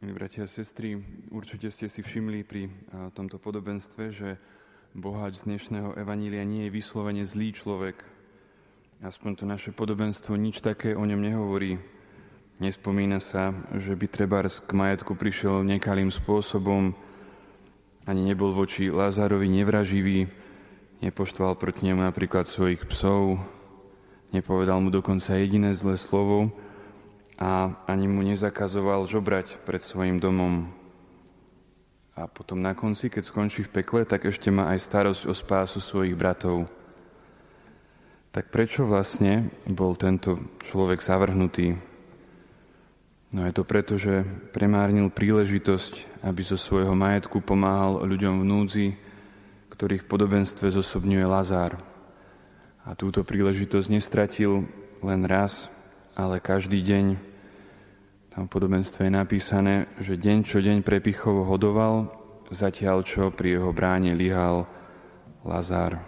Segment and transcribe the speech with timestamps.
[0.00, 0.96] Milí bratia a sestry,
[1.28, 2.72] určite ste si všimli pri
[3.12, 4.40] tomto podobenstve, že
[4.96, 8.00] boháč z dnešného evanília nie je vyslovene zlý človek.
[9.04, 11.76] Aspoň to naše podobenstvo nič také o ňom nehovorí.
[12.64, 16.96] Nespomína sa, že by trebárs k majetku prišiel nekalým spôsobom,
[18.08, 20.32] ani nebol voči Lázárovi nevraživý,
[21.04, 23.36] nepoštval proti nemu napríklad svojich psov,
[24.32, 26.48] nepovedal mu dokonca jediné zlé slovo,
[27.40, 30.68] a ani mu nezakazoval žobrať pred svojim domom.
[32.12, 35.80] A potom na konci, keď skončí v pekle, tak ešte má aj starosť o spásu
[35.80, 36.68] svojich bratov.
[38.30, 41.80] Tak prečo vlastne bol tento človek zavrhnutý?
[43.32, 44.20] No je to preto, že
[44.52, 48.88] premárnil príležitosť, aby zo svojho majetku pomáhal ľuďom v núdzi,
[49.72, 51.80] ktorých podobenstve zosobňuje Lazár.
[52.84, 54.68] A túto príležitosť nestratil
[55.00, 55.72] len raz,
[56.12, 57.29] ale každý deň
[58.30, 62.14] tam v podobenstve je napísané, že deň čo deň prepichovo hodoval,
[62.54, 64.70] zatiaľ čo pri jeho bráne lyhal
[65.42, 65.98] Lazár.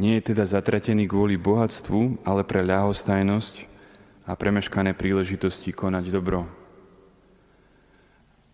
[0.00, 3.54] Nie je teda zatratený kvôli bohatstvu, ale pre ľahostajnosť
[4.24, 6.48] a premeškané príležitosti konať dobro.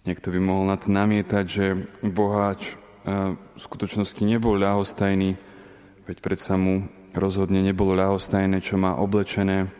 [0.03, 1.66] Niekto by mohol na to namietať, že
[2.03, 2.75] boháč
[3.06, 5.38] v skutočnosti nebol ľahostajný,
[6.11, 9.70] veď predsa mu rozhodne nebolo ľahostajné, čo má oblečené,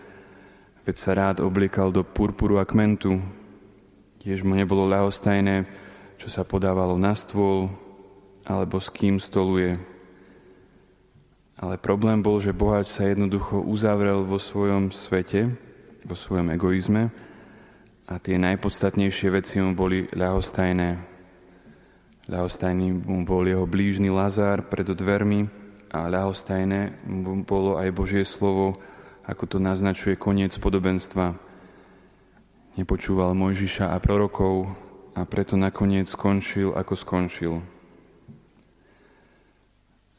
[0.85, 3.21] veď sa rád obliekal do purpuru a kmentu.
[4.21, 5.65] Tiež mu nebolo ľahostajné,
[6.21, 7.73] čo sa podávalo na stôl,
[8.45, 9.81] alebo s kým stoluje.
[11.61, 15.53] Ale problém bol, že bohač sa jednoducho uzavrel vo svojom svete,
[16.09, 17.13] vo svojom egoizme
[18.11, 20.89] a tie najpodstatnejšie veci mu boli ľahostajné.
[22.27, 25.47] Ľahostajný mu bol jeho blížny Lazár pred dvermi
[25.95, 28.81] a ľahostajné mu bolo aj Božie slovo,
[29.31, 31.39] ako to naznačuje koniec podobenstva.
[32.75, 34.75] Nepočúval Mojžiša a prorokov
[35.15, 37.55] a preto nakoniec skončil, ako skončil.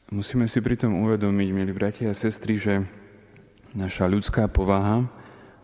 [0.08, 2.84] Musíme si pritom uvedomiť, milí bratia a sestry, že
[3.76, 5.04] naša ľudská povaha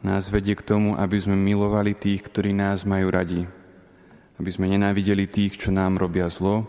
[0.05, 3.49] nás vedie k tomu, aby sme milovali tých, ktorí nás majú radi.
[4.37, 6.69] Aby sme nenávideli tých, čo nám robia zlo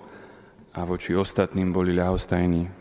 [0.71, 2.78] a voči ostatným boli ľahostajní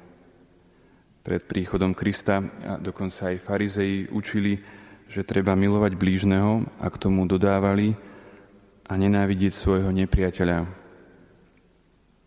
[1.22, 4.58] pred príchodom Krista a dokonca aj farizei učili,
[5.08, 7.96] že treba milovať blížneho a k tomu dodávali
[8.88, 10.68] a nenávidieť svojho nepriateľa.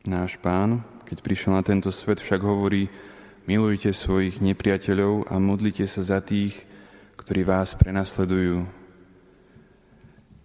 [0.06, 2.90] Náš pán, keď prišiel na tento svet, však hovorí,
[3.46, 6.58] milujte svojich nepriateľov a modlite sa za tých,
[7.22, 8.66] ktorí vás prenasledujú.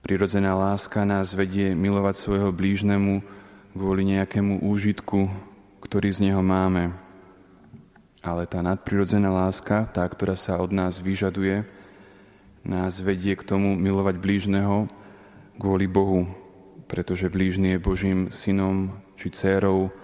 [0.04, 3.24] Prirodzená láska nás vedie milovať svojho blížnemu
[3.72, 5.28] kvôli nejakému úžitku,
[5.80, 7.05] ktorý z neho máme
[8.26, 11.62] ale tá nadprirodzená láska, tá, ktorá sa od nás vyžaduje,
[12.66, 14.90] nás vedie k tomu milovať blížneho
[15.62, 16.26] kvôli Bohu,
[16.90, 19.94] pretože blížny je Božím synom či dcérou,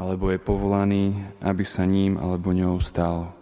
[0.00, 1.12] alebo je povolaný,
[1.44, 3.36] aby sa ním alebo ňou stal.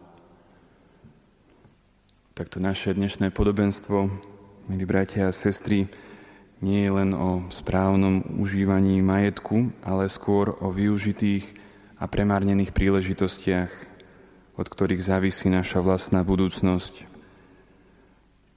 [2.34, 4.10] Takto naše dnešné podobenstvo,
[4.66, 5.86] milí bratia a sestry,
[6.58, 11.54] nie je len o správnom užívaní majetku, ale skôr o využitých
[12.02, 13.87] a premárnených príležitostiach,
[14.58, 17.06] od ktorých závisí naša vlastná budúcnosť.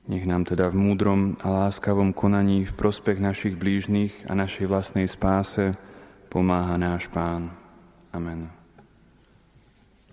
[0.10, 5.06] Nech nám teda v múdrom a láskavom konaní v prospech našich blížnych a našej vlastnej
[5.06, 5.78] spáse
[6.34, 7.54] pomáha náš Pán.
[8.10, 8.61] Amen.